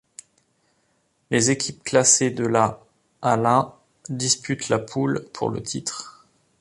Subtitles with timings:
[1.29, 2.81] Les équipes classées de la
[3.21, 3.77] à la
[4.09, 6.25] disputent la poule pour le titre.